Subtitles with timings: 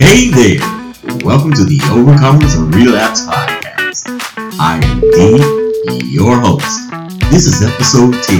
[0.00, 0.62] Hey there!
[1.26, 4.06] Welcome to the Overcomers and Relapse Podcast.
[4.60, 6.86] I am D, your host.
[7.34, 8.38] This is episode 10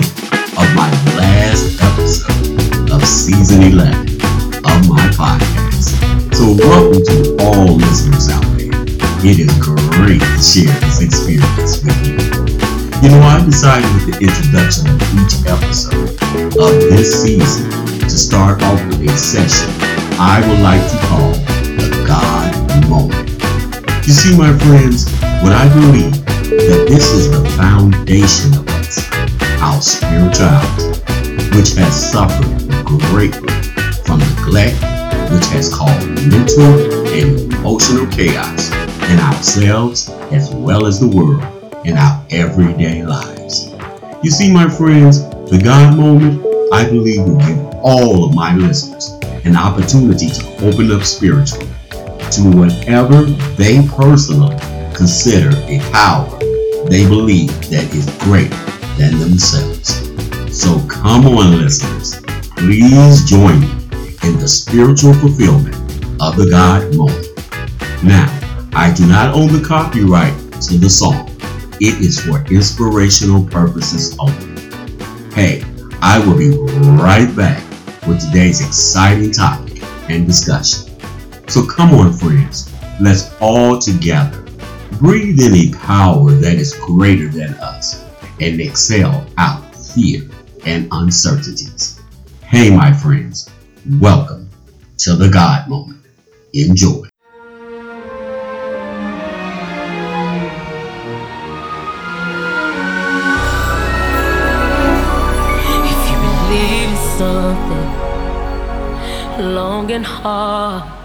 [0.54, 0.86] of my
[1.18, 4.06] last episode of season 11
[4.62, 5.98] of my podcast.
[6.32, 8.70] So, welcome to all listeners out there.
[9.27, 12.22] It is great to share this experience with you.
[13.02, 16.22] You know, I decided with the introduction of each episode
[16.54, 17.68] of this season
[17.98, 19.75] to start off with a session
[20.20, 21.47] I would like to call
[22.09, 23.29] God moment.
[24.07, 25.12] You see, my friends,
[25.44, 29.07] what I believe that this is the foundation of us,
[29.61, 30.89] our spirituality,
[31.54, 32.48] which has suffered
[33.12, 33.53] greatly
[34.06, 34.81] from neglect,
[35.31, 36.64] which has caused mental
[37.12, 38.72] and emotional chaos
[39.11, 41.45] in ourselves as well as the world
[41.84, 43.75] in our everyday lives.
[44.22, 46.41] You see, my friends, the God moment,
[46.72, 49.11] I believe, will give all of my listeners
[49.45, 51.69] an opportunity to open up spiritually
[52.33, 53.23] to whatever
[53.56, 54.56] they personally
[54.95, 56.39] consider a power
[56.89, 58.55] they believe that is greater
[58.97, 60.09] than themselves.
[60.57, 62.20] So come on, listeners,
[62.57, 63.70] please join me
[64.25, 65.77] in the spiritual fulfillment
[66.20, 67.29] of the God moment.
[68.03, 68.27] Now,
[68.75, 71.31] I do not own the copyright to the song.
[71.81, 74.61] It is for inspirational purposes only.
[75.33, 75.63] Hey,
[76.03, 76.57] I will be
[77.01, 77.63] right back
[78.07, 80.88] with today's exciting topic and discussion.
[81.49, 84.45] So come on, friends, let's all together
[84.99, 88.05] breathe in a power that is greater than us
[88.39, 90.29] and excel out fear
[90.67, 92.03] and uncertainties.
[92.43, 93.49] Hey, my friends,
[93.99, 94.51] welcome
[94.99, 96.05] to the God moment.
[96.53, 97.09] Enjoy.
[105.83, 107.89] If you believe in something
[109.55, 110.98] long and hard,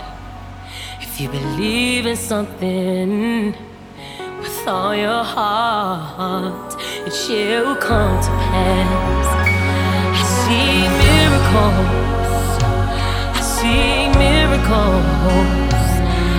[1.14, 3.56] if you believe in something
[4.42, 6.76] with all your heart,
[7.06, 9.28] it shall come to pass.
[10.20, 11.94] I see miracles,
[13.30, 15.06] I see miracles,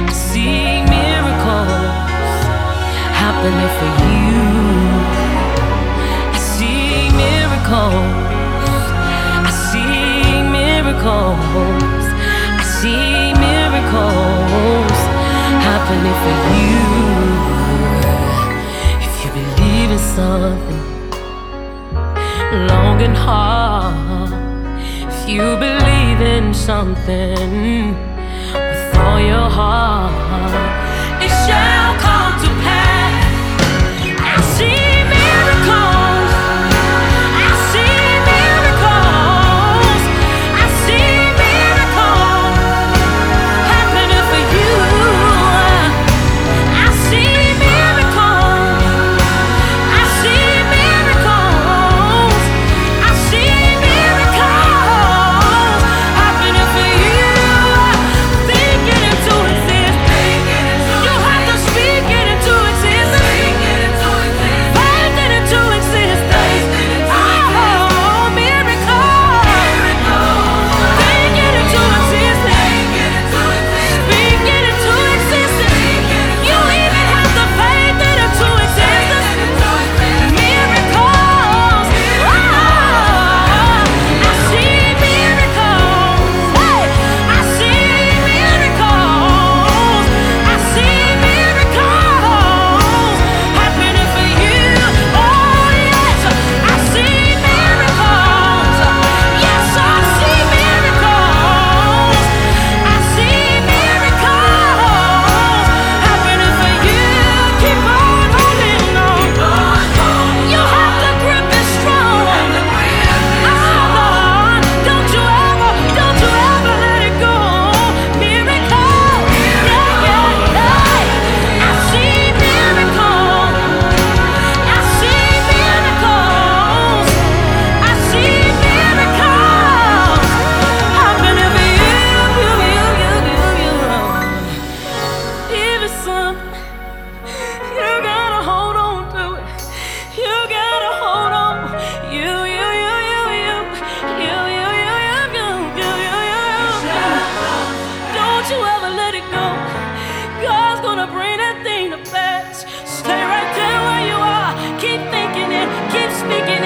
[0.08, 1.94] I see miracles
[3.14, 4.63] happening for you.
[20.40, 20.82] Something.
[22.66, 24.32] Long and hard,
[25.12, 27.94] if you believe in something
[28.52, 30.12] with all your heart,
[31.22, 31.83] it shall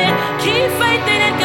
[0.04, 1.37] it, keep fighting it,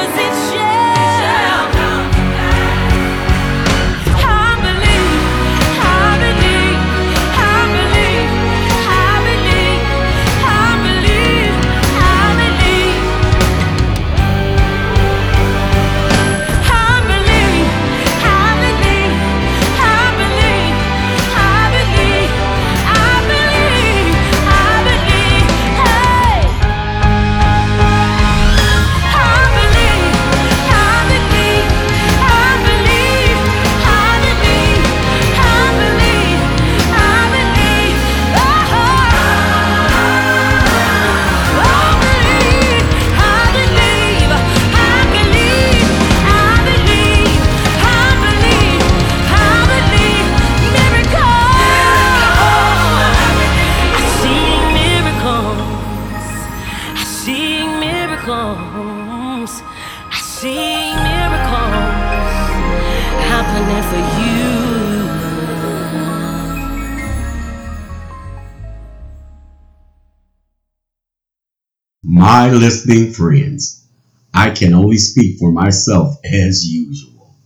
[72.43, 73.87] My listening friends,
[74.33, 77.37] I can only speak for myself as usual.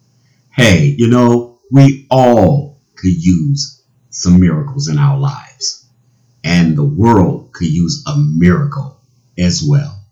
[0.50, 5.88] Hey, you know, we all could use some miracles in our lives,
[6.44, 9.00] and the world could use a miracle
[9.38, 10.04] as well.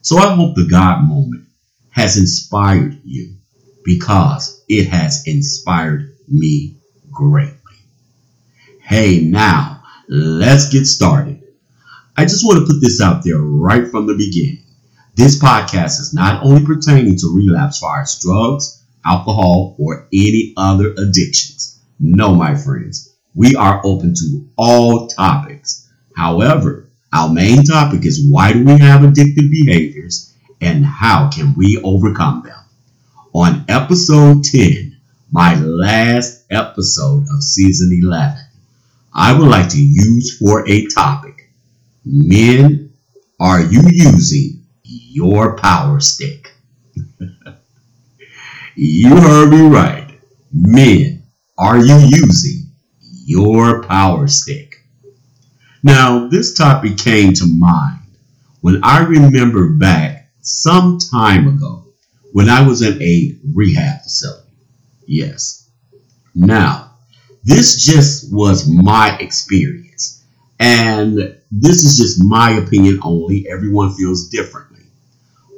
[0.00, 1.46] So I hope the God moment
[1.90, 3.36] has inspired you
[3.84, 6.78] because it has inspired me
[7.12, 7.76] greatly.
[8.80, 11.31] Hey, now let's get started.
[12.14, 14.62] I just want to put this out there right from the beginning.
[15.14, 20.92] This podcast is not only pertaining to relapse far as drugs, alcohol, or any other
[20.92, 21.80] addictions.
[21.98, 25.88] No, my friends, we are open to all topics.
[26.14, 31.80] However, our main topic is why do we have addictive behaviors and how can we
[31.82, 32.58] overcome them?
[33.32, 34.98] On episode 10,
[35.30, 38.36] my last episode of season 11,
[39.14, 41.31] I would like to use for a topic
[42.04, 42.92] Men,
[43.38, 46.52] are you using your power stick?
[48.74, 50.18] you heard me right.
[50.52, 51.22] Men,
[51.56, 52.70] are you using
[53.24, 54.76] your power stick?
[55.82, 58.00] Now, this topic came to mind
[58.60, 61.84] when I remember back some time ago
[62.32, 64.50] when I was in a rehab facility.
[65.06, 65.70] Yes.
[66.34, 66.96] Now,
[67.44, 69.91] this just was my experience.
[70.62, 71.16] And
[71.50, 73.48] this is just my opinion only.
[73.48, 74.84] Everyone feels differently.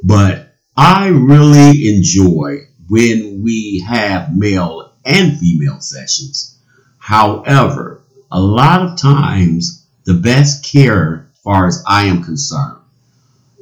[0.03, 6.59] But I really enjoy when we have male and female sessions.
[6.99, 8.03] However,
[8.33, 12.79] a lot of times, the best care, as far as I am concerned,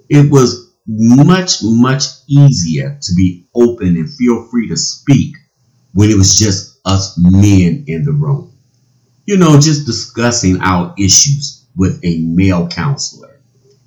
[0.08, 5.34] it was much, much easier to be open and feel free to speak
[5.92, 8.51] when it was just us men in the room.
[9.24, 13.40] You know, just discussing our issues with a male counselor.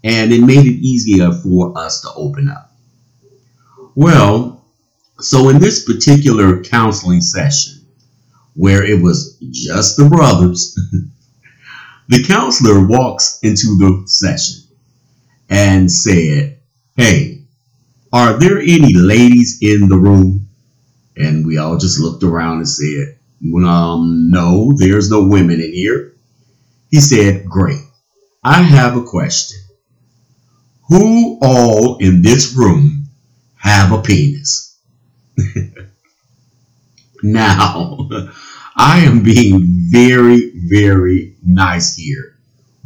[0.04, 2.72] And it made it easier for us to open up.
[3.96, 4.64] Well,
[5.20, 7.86] so in this particular counseling session,
[8.56, 10.78] where it was just the brothers,
[12.08, 14.64] the counselor walks into the session
[15.50, 16.60] and said,
[16.96, 17.44] Hey,
[18.14, 20.48] are there any ladies in the room?
[21.18, 23.18] And we all just looked around and said,
[23.66, 26.14] um, no, there's no women in here.
[26.90, 27.82] He said, Great.
[28.44, 29.60] I have a question.
[30.88, 33.08] Who all in this room
[33.56, 34.80] have a penis?
[37.24, 38.08] now,
[38.76, 42.38] I am being very, very nice here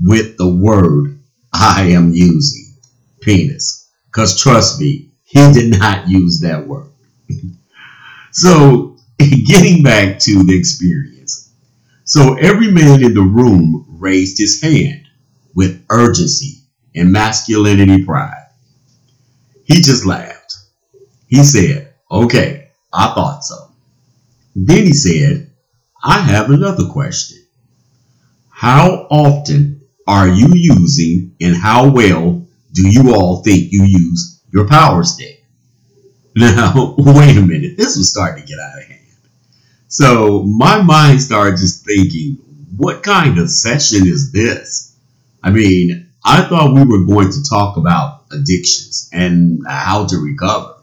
[0.01, 1.19] with the word
[1.51, 2.75] I am using
[3.21, 3.89] penis.
[4.05, 6.89] Because trust me, he did not use that word.
[8.31, 8.97] so,
[9.45, 11.53] getting back to the experience.
[12.05, 15.07] So, every man in the room raised his hand
[15.53, 16.63] with urgency
[16.95, 18.47] and masculinity pride.
[19.65, 20.55] He just laughed.
[21.27, 23.55] He said, Okay, I thought so.
[24.55, 25.51] Then he said,
[26.03, 27.45] I have another question.
[28.49, 34.67] How often are you using and how well do you all think you use your
[34.67, 35.35] power stick?
[36.35, 37.75] Now, wait a minute.
[37.75, 38.98] This was starting to get out of hand.
[39.89, 42.37] So my mind started just thinking,
[42.77, 44.95] what kind of session is this?
[45.43, 50.75] I mean, I thought we were going to talk about addictions and how to recover.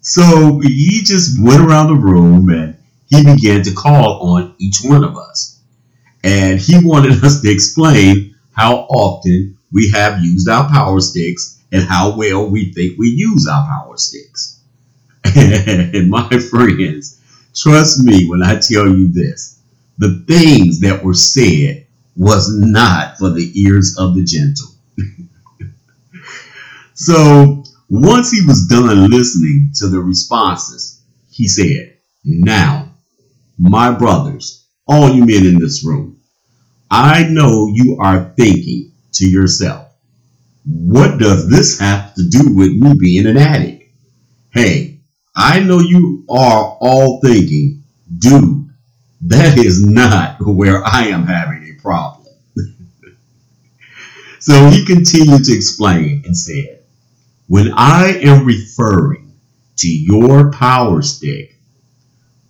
[0.00, 5.04] So he just went around the room and he began to call on each one
[5.04, 5.60] of us.
[6.24, 11.84] And he wanted us to explain how often we have used our power sticks and
[11.84, 14.60] how well we think we use our power sticks.
[15.24, 17.21] and my friends,
[17.54, 19.60] trust me when I tell you this
[19.98, 24.68] the things that were said was not for the ears of the gentle.
[26.94, 32.94] so once he was done listening to the responses, he said, Now,
[33.58, 36.20] my brothers, all you men in this room,
[36.90, 39.88] I know you are thinking to yourself,
[40.64, 43.90] what does this have to do with me being an addict?
[44.50, 45.00] Hey,
[45.34, 47.82] I know you are all thinking,
[48.18, 48.70] dude,
[49.22, 52.34] that is not where I am having a problem.
[54.38, 56.80] so he continued to explain and said,
[57.46, 59.32] When I am referring
[59.76, 61.56] to your power stick,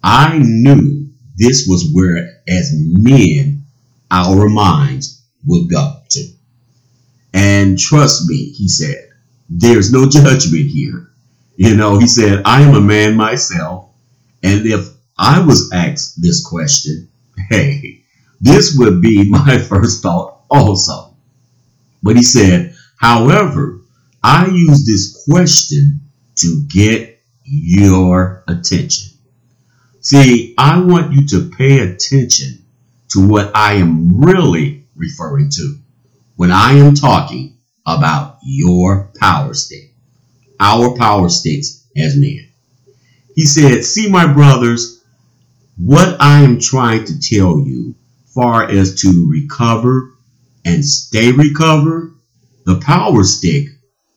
[0.03, 3.65] I knew this was where, as men,
[4.11, 6.29] our minds would go to.
[7.33, 9.09] And trust me, he said,
[9.55, 11.11] there's no judgment here.
[11.63, 13.91] You know, he said, I am a man myself.
[14.43, 17.09] And if I was asked this question,
[17.49, 18.03] hey,
[18.41, 21.15] this would be my first thought also.
[22.03, 23.81] But he said, however,
[24.25, 26.01] I use this question
[26.39, 29.17] to get your attention.
[30.01, 32.65] See, I want you to pay attention
[33.11, 35.79] to what I am really referring to
[36.35, 39.92] when I am talking about your power stick,
[40.63, 42.49] our power sticks as men.
[43.35, 45.03] He said, See, my brothers,
[45.77, 50.15] what I am trying to tell you, far as to recover
[50.65, 52.15] and stay recovered,
[52.65, 53.67] the power stick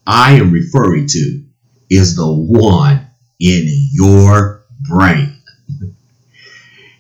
[0.06, 1.44] I am referring to
[1.90, 3.08] is the one
[3.40, 5.42] in your brain.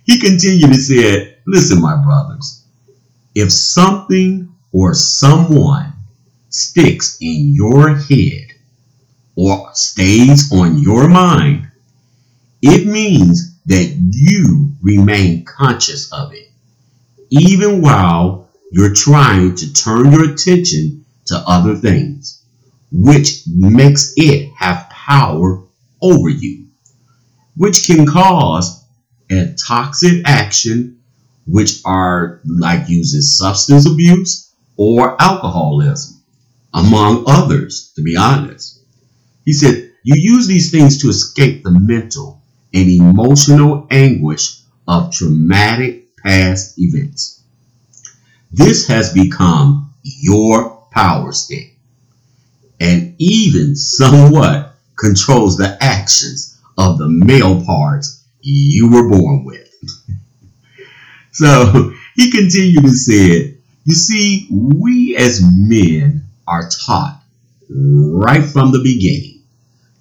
[0.04, 2.66] he continued to said, Listen, my brothers,
[3.36, 5.94] if something or someone
[6.50, 8.55] sticks in your head
[9.36, 11.70] or stays on your mind,
[12.62, 16.50] it means that you remain conscious of it,
[17.30, 22.44] even while you're trying to turn your attention to other things,
[22.92, 25.64] which makes it have power
[26.02, 26.68] over you,
[27.58, 28.84] which can cause
[29.30, 31.00] a toxic action,
[31.48, 36.22] which are like using substance abuse or alcoholism,
[36.74, 38.75] among others, to be honest.
[39.46, 42.42] He said, You use these things to escape the mental
[42.74, 47.44] and emotional anguish of traumatic past events.
[48.52, 51.76] This has become your power stick
[52.80, 59.70] and even somewhat controls the actions of the male parts you were born with.
[61.32, 67.22] so he continued to say, You see, we as men are taught
[67.70, 69.35] right from the beginning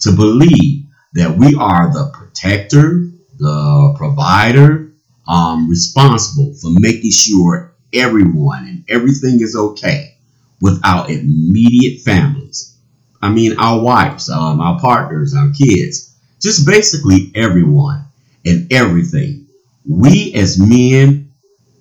[0.01, 3.09] to believe that we are the protector,
[3.39, 4.93] the provider,
[5.27, 10.17] um, responsible for making sure everyone and everything is okay
[10.61, 12.77] with our immediate families.
[13.23, 18.05] I mean, our wives, um, our partners, our kids, just basically everyone
[18.45, 19.47] and everything.
[19.89, 21.33] We as men,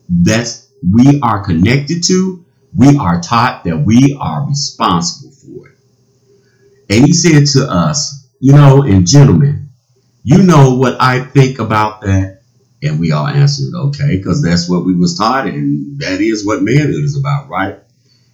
[0.09, 2.43] that's we are connected to,
[2.75, 5.22] we are taught that we are responsible.
[6.89, 9.69] And he said to us, you know, and gentlemen,
[10.23, 12.41] you know what I think about that?
[12.81, 16.61] And we all answered, okay, because that's what we was taught, and that is what
[16.61, 17.79] manhood is about, right?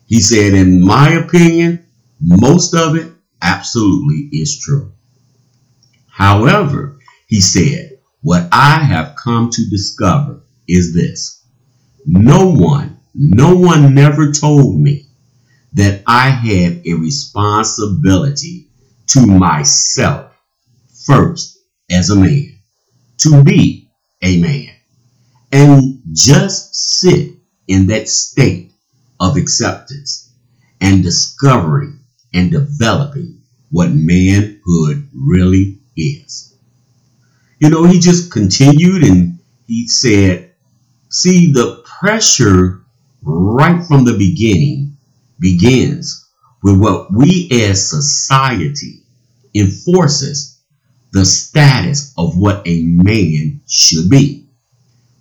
[0.08, 1.86] He said, in my opinion,
[2.20, 4.91] most of it absolutely is true.
[6.08, 11.46] However, he said, what I have come to discover is this.
[12.06, 15.09] No one, no one never told me
[15.73, 18.67] that I have a responsibility
[19.07, 20.31] to myself
[21.05, 21.57] first
[21.91, 22.59] as a man,
[23.17, 23.89] to be
[24.21, 24.73] a man,
[25.51, 27.33] and just sit
[27.67, 28.71] in that state
[29.19, 30.33] of acceptance
[30.81, 31.99] and discovering
[32.33, 36.55] and developing what manhood really is.
[37.59, 40.53] You know, he just continued and he said,
[41.09, 42.81] See, the pressure
[43.21, 44.88] right from the beginning
[45.39, 46.27] begins
[46.62, 49.03] with what we as society
[49.55, 50.62] enforces
[51.12, 54.48] the status of what a man should be,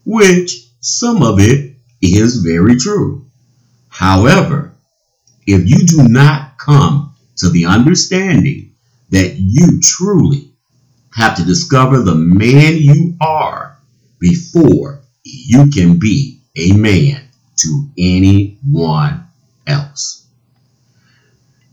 [0.05, 3.27] which some of it is very true.
[3.89, 4.75] However,
[5.47, 8.75] if you do not come to the understanding
[9.11, 10.53] that you truly
[11.15, 13.79] have to discover the man you are
[14.21, 19.28] before you can be a man to anyone
[19.69, 20.27] else.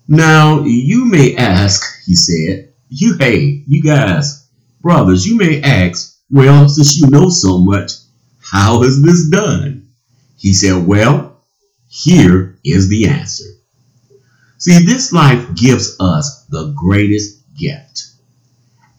[0.07, 4.47] Now, you may ask, he said, you, hey, you guys,
[4.81, 7.91] brothers, you may ask, well, since you know so much,
[8.39, 9.89] how is this done?
[10.37, 11.41] He said, well,
[11.87, 13.45] here is the answer.
[14.59, 18.07] See, this life gives us the greatest gift.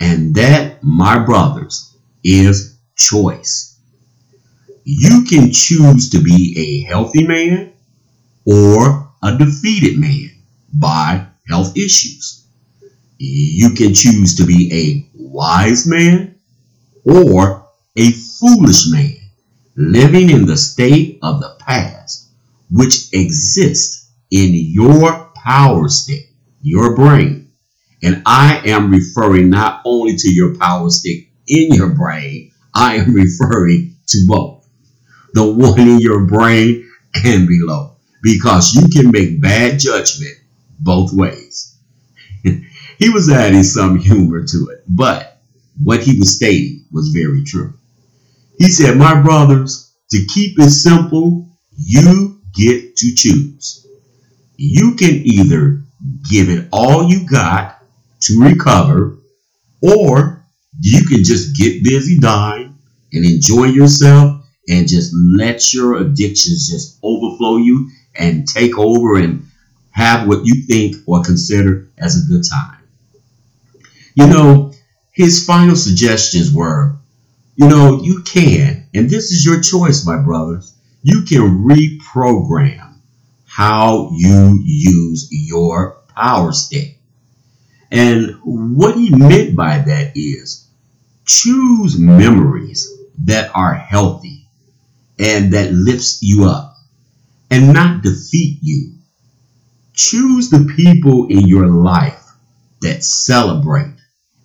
[0.00, 3.79] And that, my brothers, is choice.
[4.85, 7.73] You can choose to be a healthy man
[8.47, 10.31] or a defeated man
[10.73, 12.47] by health issues.
[13.19, 16.38] You can choose to be a wise man
[17.05, 19.17] or a foolish man
[19.76, 22.31] living in the state of the past,
[22.71, 26.31] which exists in your power stick,
[26.62, 27.50] your brain.
[28.03, 33.15] And I am referring not only to your power stick in your brain, I am
[33.15, 34.69] referring to both.
[35.33, 36.88] The one in your brain
[37.25, 37.96] and below.
[38.23, 40.37] Because you can make bad judgment
[40.79, 41.77] both ways.
[42.45, 45.41] he was adding some humor to it, but
[45.83, 47.75] what he was stating was very true.
[48.59, 53.87] He said, My brothers, to keep it simple, you get to choose.
[54.57, 55.83] You can either
[56.31, 57.83] give it all you got
[58.23, 59.19] to recover,
[59.83, 60.47] or
[60.81, 62.79] you can just get busy dying
[63.13, 69.47] and enjoy yourself and just let your addictions just overflow you and take over and
[69.91, 72.83] have what you think or consider as a good time.
[74.15, 74.73] You know,
[75.13, 76.97] his final suggestions were,
[77.57, 82.95] you know, you can, and this is your choice, my brothers, you can reprogram
[83.47, 86.99] how you use your power stick.
[87.91, 90.69] And what he meant by that is
[91.25, 92.93] choose memories
[93.25, 94.47] that are healthy
[95.19, 96.75] and that lifts you up
[97.50, 98.95] and not defeat you.
[99.95, 102.23] Choose the people in your life
[102.83, 103.97] that celebrate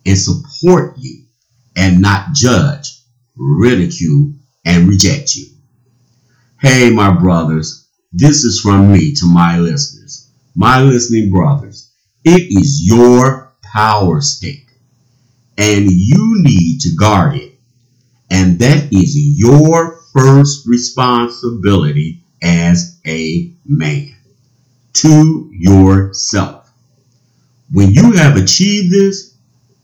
[0.05, 1.25] and support you
[1.75, 3.01] and not judge,
[3.36, 4.34] ridicule,
[4.65, 5.48] and reject you.
[6.60, 11.92] Hey, my brothers, this is from me to my listeners, my listening brothers.
[12.24, 14.68] It is your power stick,
[15.57, 17.53] and you need to guard it.
[18.29, 24.16] And that is your first responsibility as a man
[24.94, 26.72] to yourself.
[27.72, 29.36] When you have achieved this,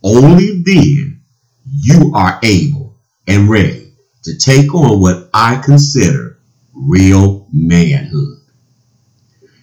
[0.03, 1.21] only then
[1.65, 3.93] you are able and ready
[4.23, 6.39] to take on what I consider
[6.73, 8.39] real manhood.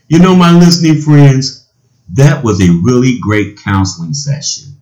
[0.09, 1.69] You know, my listening friends,
[2.15, 4.75] that was a really great counseling session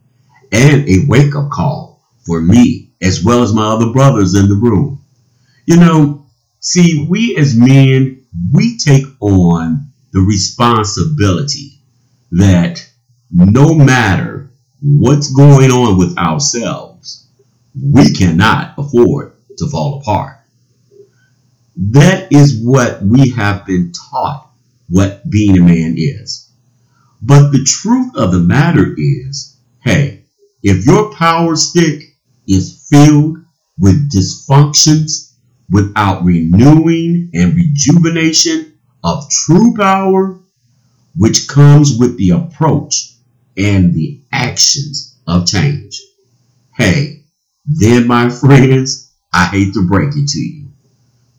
[0.51, 4.55] and a wake up call for me as well as my other brothers in the
[4.55, 5.05] room.
[5.67, 6.22] You know,
[6.63, 11.81] see, we as men, we take on the responsibility
[12.31, 12.89] that
[13.31, 17.29] no matter what's going on with ourselves,
[17.75, 20.39] we cannot afford to fall apart.
[21.77, 24.51] That is what we have been taught
[24.89, 26.51] what being a man is.
[27.23, 30.25] But the truth of the matter is, hey,
[30.63, 33.39] if your power stick is filled
[33.79, 35.32] with dysfunctions
[35.73, 40.39] without renewing and rejuvenation of true power,
[41.17, 43.15] which comes with the approach
[43.57, 46.01] and the actions of change.
[46.77, 47.25] Hey,
[47.65, 50.69] then, my friends, I hate to break it to you.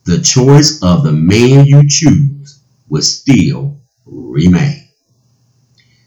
[0.06, 4.88] The choice of the man you choose will still remain.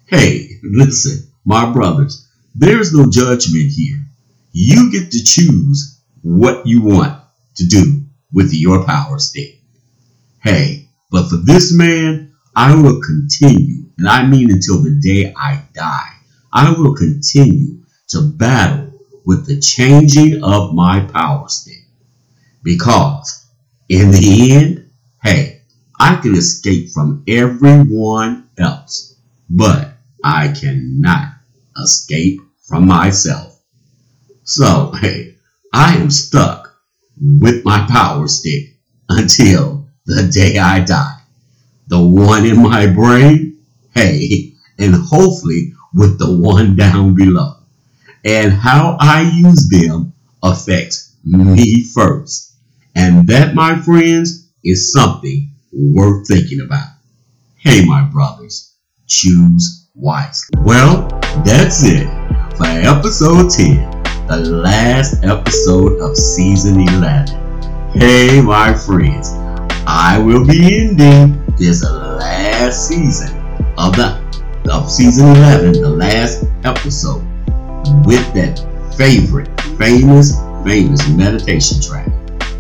[0.06, 4.04] Hey, listen, my brothers, there's no judgment here.
[4.52, 7.22] You get to choose what you want
[7.56, 9.60] to do with your power stick.
[10.42, 15.62] Hey, but for this man, I will continue, and I mean until the day I
[15.74, 16.12] die,
[16.52, 18.92] I will continue to battle
[19.24, 21.82] with the changing of my power stick.
[22.62, 23.46] Because
[23.88, 24.90] in the end,
[25.22, 25.62] hey,
[25.98, 29.16] I can escape from everyone else,
[29.48, 31.34] but I cannot
[31.80, 33.60] escape from myself.
[34.44, 35.36] So, hey,
[35.72, 36.65] I am stuck
[37.20, 38.76] with my power stick
[39.08, 41.20] until the day I die.
[41.88, 43.58] The one in my brain,
[43.94, 47.54] hey, and hopefully with the one down below.
[48.24, 52.54] And how I use them affects me first.
[52.94, 56.88] And that, my friends, is something worth thinking about.
[57.56, 58.74] Hey, my brothers,
[59.06, 60.58] choose wisely.
[60.62, 61.08] Well,
[61.44, 62.06] that's it
[62.56, 63.95] for episode 10,
[64.28, 67.28] the last episode of season 11.
[67.92, 69.30] Hey, my friends,
[69.86, 73.38] I will be ending this last season
[73.78, 74.20] of the
[74.72, 77.22] of season 11, the last episode,
[78.04, 78.58] with that
[78.98, 80.32] favorite, famous,
[80.64, 82.08] famous meditation track.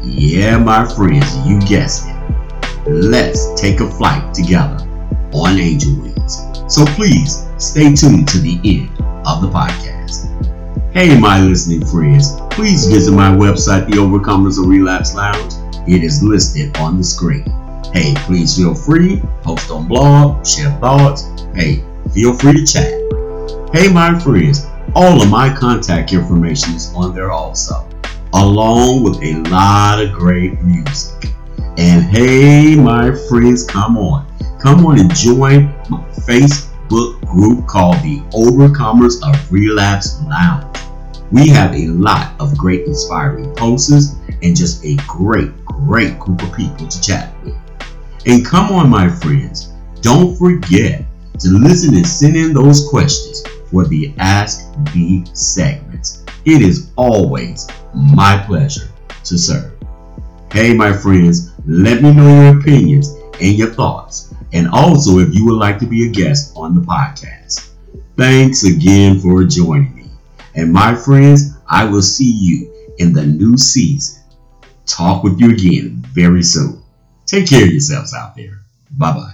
[0.04, 2.88] Yeah, my friends, you guessed it.
[2.88, 4.86] Let's take a flight together
[5.32, 6.46] on angel wings.
[6.68, 8.90] So please stay tuned to the end
[9.26, 9.95] of the podcast.
[10.96, 15.52] Hey, my listening friends, please visit my website, The Overcomers of Relapse Lounge.
[15.86, 17.44] It is listed on the screen.
[17.92, 21.28] Hey, please feel free, post on blog, share thoughts.
[21.54, 22.94] Hey, feel free to chat.
[23.74, 27.86] Hey, my friends, all of my contact information is on there also,
[28.32, 31.30] along with a lot of great music.
[31.76, 34.26] And hey, my friends, come on.
[34.58, 40.85] Come on and join my Facebook group called the Overcomers of Relapse Lounge.
[41.32, 46.54] We have a lot of great inspiring posts and just a great, great group of
[46.54, 47.56] people to chat with.
[48.26, 51.04] And come on, my friends, don't forget
[51.40, 56.24] to listen and send in those questions for the Ask B segments.
[56.44, 58.88] It is always my pleasure
[59.24, 59.72] to serve.
[60.52, 63.08] Hey, my friends, let me know your opinions
[63.40, 66.80] and your thoughts and also if you would like to be a guest on the
[66.80, 67.70] podcast.
[68.16, 69.95] Thanks again for joining me.
[70.56, 74.22] And my friends, I will see you in the new season.
[74.86, 76.82] Talk with you again very soon.
[77.26, 78.60] Take care of yourselves out there.
[78.90, 79.32] Bye bye.